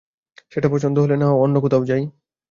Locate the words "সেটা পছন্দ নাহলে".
0.51-1.43